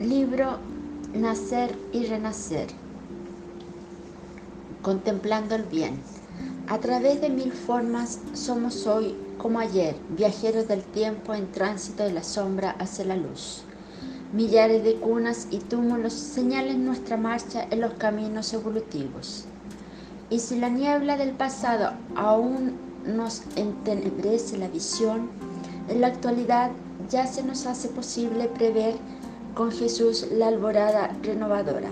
Libro 0.00 0.58
Nacer 1.14 1.78
y 1.92 2.04
Renacer. 2.06 2.66
Contemplando 4.82 5.54
el 5.54 5.62
bien. 5.62 6.00
A 6.66 6.78
través 6.78 7.20
de 7.20 7.30
mil 7.30 7.52
formas 7.52 8.18
somos 8.32 8.88
hoy 8.88 9.14
como 9.38 9.60
ayer, 9.60 9.94
viajeros 10.16 10.66
del 10.66 10.82
tiempo 10.82 11.32
en 11.32 11.52
tránsito 11.52 12.02
de 12.02 12.12
la 12.12 12.24
sombra 12.24 12.72
hacia 12.80 13.04
la 13.04 13.16
luz. 13.16 13.62
Millares 14.32 14.82
de 14.82 14.96
cunas 14.96 15.46
y 15.52 15.58
túmulos 15.58 16.12
señalen 16.12 16.84
nuestra 16.84 17.16
marcha 17.16 17.64
en 17.70 17.80
los 17.80 17.94
caminos 17.94 18.52
evolutivos. 18.52 19.44
Y 20.28 20.40
si 20.40 20.58
la 20.58 20.70
niebla 20.70 21.16
del 21.16 21.30
pasado 21.30 21.92
aún 22.16 22.72
nos 23.06 23.42
entenebrece 23.54 24.58
la 24.58 24.66
visión, 24.66 25.30
en 25.88 26.00
la 26.00 26.08
actualidad 26.08 26.72
ya 27.08 27.28
se 27.28 27.44
nos 27.44 27.66
hace 27.66 27.88
posible 27.88 28.48
prever 28.48 28.96
con 29.54 29.70
Jesús 29.70 30.26
la 30.32 30.48
alborada 30.48 31.16
renovadora. 31.22 31.90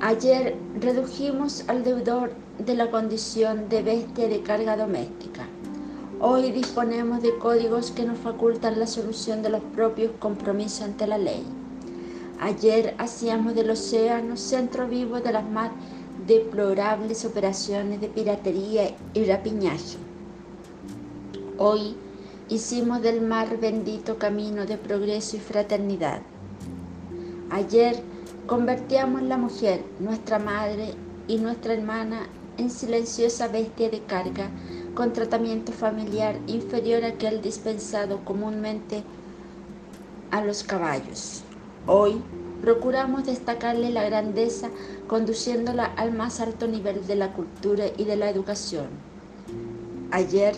Ayer 0.00 0.56
redujimos 0.80 1.64
al 1.68 1.84
deudor 1.84 2.32
de 2.58 2.74
la 2.74 2.90
condición 2.90 3.68
de 3.68 3.82
bestia 3.82 4.28
de 4.28 4.42
carga 4.42 4.76
doméstica. 4.76 5.46
Hoy 6.20 6.52
disponemos 6.52 7.22
de 7.22 7.36
códigos 7.38 7.90
que 7.90 8.04
nos 8.04 8.18
facultan 8.18 8.78
la 8.78 8.86
solución 8.86 9.42
de 9.42 9.50
los 9.50 9.62
propios 9.74 10.12
compromisos 10.18 10.82
ante 10.82 11.06
la 11.06 11.18
ley. 11.18 11.44
Ayer 12.40 12.94
hacíamos 12.98 13.54
del 13.54 13.70
océano 13.70 14.36
centro 14.36 14.88
vivo 14.88 15.20
de 15.20 15.32
las 15.32 15.48
más 15.48 15.70
deplorables 16.26 17.24
operaciones 17.24 18.00
de 18.00 18.08
piratería 18.08 18.94
y 19.14 19.24
rapiñaje. 19.24 19.98
Hoy 21.58 21.96
hicimos 22.48 23.00
del 23.00 23.20
mar 23.20 23.58
bendito 23.60 24.18
camino 24.18 24.66
de 24.66 24.76
progreso 24.76 25.36
y 25.36 25.40
fraternidad. 25.40 26.20
Ayer 27.50 28.02
convertíamos 28.46 29.22
la 29.22 29.36
mujer, 29.36 29.84
nuestra 30.00 30.38
madre 30.38 30.94
y 31.28 31.38
nuestra 31.38 31.74
hermana, 31.74 32.26
en 32.56 32.70
silenciosa 32.70 33.48
bestia 33.48 33.90
de 33.90 34.00
carga 34.00 34.48
con 34.94 35.12
tratamiento 35.12 35.72
familiar 35.72 36.38
inferior 36.46 37.04
a 37.04 37.08
aquel 37.08 37.42
dispensado 37.42 38.24
comúnmente 38.24 39.02
a 40.30 40.44
los 40.44 40.62
caballos. 40.62 41.42
Hoy 41.86 42.22
procuramos 42.62 43.26
destacarle 43.26 43.90
la 43.90 44.04
grandeza 44.04 44.68
conduciéndola 45.06 45.84
al 45.84 46.12
más 46.12 46.40
alto 46.40 46.66
nivel 46.66 47.06
de 47.06 47.16
la 47.16 47.32
cultura 47.32 47.86
y 47.96 48.04
de 48.04 48.16
la 48.16 48.30
educación. 48.30 48.86
Ayer 50.10 50.54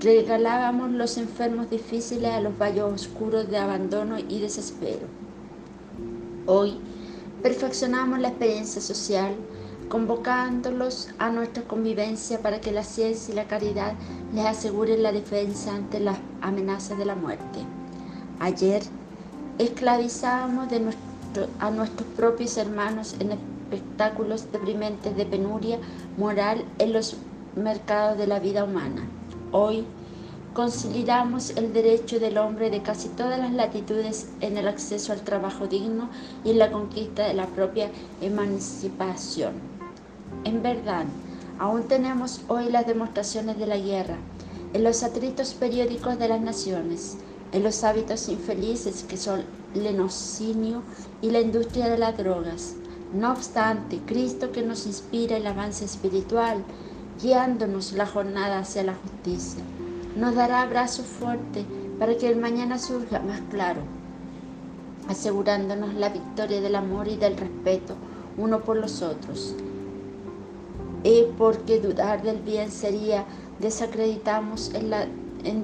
regalábamos 0.00 0.90
los 0.90 1.16
enfermos 1.18 1.70
difíciles 1.70 2.30
a 2.30 2.40
los 2.40 2.58
valles 2.58 2.84
oscuros 2.84 3.48
de 3.50 3.58
abandono 3.58 4.18
y 4.18 4.40
desespero. 4.40 5.06
Hoy 6.46 6.78
perfeccionamos 7.42 8.18
la 8.18 8.28
experiencia 8.28 8.82
social, 8.82 9.34
convocándolos 9.88 11.08
a 11.18 11.30
nuestra 11.30 11.62
convivencia 11.62 12.40
para 12.40 12.60
que 12.60 12.70
la 12.70 12.84
ciencia 12.84 13.32
y 13.32 13.36
la 13.36 13.46
caridad 13.46 13.94
les 14.34 14.44
aseguren 14.44 15.02
la 15.02 15.12
defensa 15.12 15.74
ante 15.74 16.00
las 16.00 16.18
amenazas 16.42 16.98
de 16.98 17.06
la 17.06 17.14
muerte. 17.14 17.60
Ayer 18.40 18.82
esclavizábamos 19.58 20.68
a 21.60 21.70
nuestros 21.70 22.08
propios 22.16 22.58
hermanos 22.58 23.16
en 23.20 23.32
espectáculos 23.32 24.52
deprimentes 24.52 25.16
de 25.16 25.24
penuria 25.24 25.78
moral 26.18 26.64
en 26.78 26.92
los 26.92 27.16
mercados 27.56 28.18
de 28.18 28.26
la 28.26 28.38
vida 28.38 28.64
humana. 28.64 29.08
Hoy 29.50 29.86
consideramos 30.54 31.50
el 31.56 31.72
derecho 31.72 32.20
del 32.20 32.38
hombre 32.38 32.70
de 32.70 32.80
casi 32.80 33.08
todas 33.08 33.40
las 33.40 33.52
latitudes 33.52 34.28
en 34.40 34.56
el 34.56 34.68
acceso 34.68 35.12
al 35.12 35.22
trabajo 35.22 35.66
digno 35.66 36.08
y 36.44 36.50
en 36.52 36.60
la 36.60 36.70
conquista 36.70 37.26
de 37.26 37.34
la 37.34 37.48
propia 37.48 37.90
emancipación. 38.20 39.54
En 40.44 40.62
verdad, 40.62 41.06
aún 41.58 41.88
tenemos 41.88 42.40
hoy 42.46 42.70
las 42.70 42.86
demostraciones 42.86 43.58
de 43.58 43.66
la 43.66 43.78
guerra, 43.78 44.16
en 44.72 44.84
los 44.84 45.02
atritos 45.02 45.54
periódicos 45.54 46.20
de 46.20 46.28
las 46.28 46.40
naciones, 46.40 47.16
en 47.50 47.64
los 47.64 47.82
hábitos 47.82 48.28
infelices 48.28 49.04
que 49.08 49.16
son 49.16 49.42
el 49.74 49.86
enocinio 49.86 50.82
y 51.20 51.30
la 51.30 51.40
industria 51.40 51.88
de 51.88 51.98
las 51.98 52.16
drogas. 52.16 52.76
No 53.12 53.32
obstante, 53.32 53.98
Cristo 54.06 54.52
que 54.52 54.62
nos 54.62 54.86
inspira 54.86 55.36
el 55.36 55.48
avance 55.48 55.84
espiritual, 55.84 56.62
guiándonos 57.20 57.92
la 57.92 58.06
jornada 58.06 58.60
hacia 58.60 58.84
la 58.84 58.94
justicia 58.94 59.64
nos 60.16 60.34
dará 60.34 60.62
abrazo 60.62 61.02
fuerte 61.02 61.64
para 61.98 62.16
que 62.16 62.28
el 62.28 62.36
mañana 62.36 62.78
surja 62.78 63.18
más 63.20 63.40
claro, 63.50 63.80
asegurándonos 65.08 65.94
la 65.94 66.08
victoria 66.08 66.60
del 66.60 66.76
amor 66.76 67.08
y 67.08 67.16
del 67.16 67.36
respeto 67.36 67.96
uno 68.36 68.60
por 68.60 68.76
los 68.76 69.02
otros. 69.02 69.54
Y 71.02 71.24
porque 71.36 71.80
dudar 71.80 72.22
del 72.22 72.40
bien 72.40 72.70
sería 72.70 73.24
desacreditamos 73.60 74.72
en 74.74 74.90
la 74.90 75.06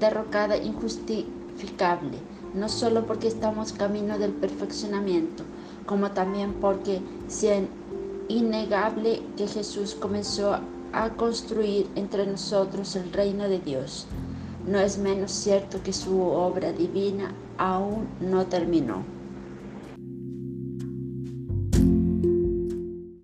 derrocada 0.00 0.56
injustificable, 0.56 2.18
no 2.54 2.68
solo 2.68 3.06
porque 3.06 3.28
estamos 3.28 3.72
camino 3.72 4.18
del 4.18 4.32
perfeccionamiento, 4.32 5.44
como 5.86 6.12
también 6.12 6.54
porque 6.54 7.00
es 7.28 7.46
innegable 8.28 9.22
que 9.36 9.46
Jesús 9.46 9.94
comenzó 9.94 10.58
a 10.92 11.10
construir 11.10 11.88
entre 11.94 12.26
nosotros 12.26 12.96
el 12.96 13.12
reino 13.12 13.48
de 13.48 13.58
Dios 13.58 14.06
no 14.66 14.80
es 14.80 14.98
menos 14.98 15.30
cierto 15.30 15.82
que 15.82 15.92
su 15.92 16.20
obra 16.20 16.72
divina 16.72 17.32
aún 17.56 18.08
no 18.20 18.46
terminó. 18.46 19.04